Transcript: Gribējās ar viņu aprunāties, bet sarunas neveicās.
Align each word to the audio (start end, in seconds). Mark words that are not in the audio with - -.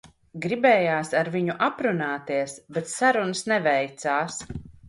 Gribējās 0.45 1.11
ar 1.19 1.29
viņu 1.35 1.57
aprunāties, 1.67 2.57
bet 2.79 2.91
sarunas 2.97 3.47
neveicās. 3.55 4.43